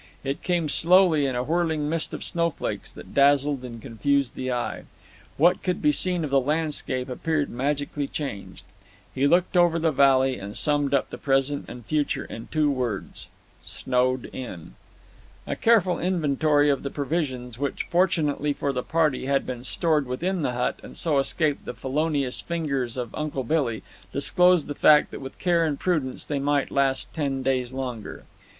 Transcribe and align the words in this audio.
It 0.23 0.41
came 0.41 0.67
slowly 0.67 1.27
in 1.27 1.35
a 1.35 1.43
whirling 1.43 1.87
mist 1.87 2.11
of 2.11 2.23
snowflakes 2.23 2.91
that 2.91 3.13
dazzled 3.13 3.63
and 3.63 3.79
confused 3.79 4.33
the 4.33 4.51
eye. 4.51 4.85
What 5.37 5.61
could 5.61 5.79
be 5.79 5.91
seen 5.91 6.23
of 6.23 6.31
the 6.31 6.39
landscape 6.39 7.07
appeared 7.07 7.51
magically 7.51 8.07
changed. 8.07 8.63
He 9.13 9.27
looked 9.27 9.55
over 9.55 9.77
the 9.77 9.91
valley, 9.91 10.39
and 10.39 10.57
summed 10.57 10.95
up 10.95 11.11
the 11.11 11.19
present 11.19 11.65
and 11.67 11.85
future 11.85 12.25
in 12.25 12.47
two 12.47 12.71
words 12.71 13.27
"snowed 13.61 14.25
in!" 14.33 14.73
A 15.45 15.55
careful 15.55 15.99
inventory 15.99 16.71
of 16.71 16.81
the 16.81 16.89
provisions, 16.89 17.59
which, 17.59 17.83
fortunately 17.83 18.53
for 18.53 18.73
the 18.73 18.81
party, 18.81 19.27
had 19.27 19.45
been 19.45 19.63
stored 19.63 20.07
within 20.07 20.41
the 20.41 20.53
hut 20.53 20.79
and 20.81 20.97
so 20.97 21.19
escaped 21.19 21.65
the 21.65 21.75
felonious 21.75 22.41
fingers 22.41 22.97
of 22.97 23.13
Uncle 23.13 23.43
Billy, 23.43 23.83
disclosed 24.11 24.65
the 24.65 24.73
fact 24.73 25.11
that 25.11 25.21
with 25.21 25.37
care 25.37 25.63
and 25.63 25.79
prudence 25.79 26.25
they 26.25 26.39
might 26.39 26.71
last 26.71 27.13
ten 27.13 27.43
days 27.43 27.71
longer. 27.71 28.23